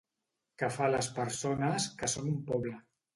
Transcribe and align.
Que 0.61 0.69
fa 0.77 0.87
les 0.93 1.09
persones 1.17 1.85
que 1.99 2.09
són 2.15 2.31
un 2.33 2.41
poble. 2.49 2.73